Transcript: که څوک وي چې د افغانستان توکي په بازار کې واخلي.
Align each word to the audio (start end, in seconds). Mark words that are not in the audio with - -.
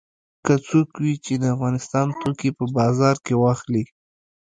که 0.45 0.53
څوک 0.67 0.89
وي 1.03 1.15
چې 1.25 1.33
د 1.37 1.43
افغانستان 1.55 2.07
توکي 2.21 2.49
په 2.57 2.65
بازار 2.77 3.15
کې 3.25 3.33
واخلي. 3.43 3.83